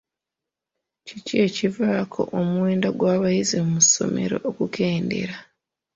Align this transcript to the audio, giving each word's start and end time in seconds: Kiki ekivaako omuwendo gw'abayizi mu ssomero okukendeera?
Kiki 1.05 1.33
ekivaako 1.45 2.21
omuwendo 2.39 2.87
gw'abayizi 2.97 3.57
mu 3.69 3.79
ssomero 3.85 4.37
okukendeera? 4.49 5.37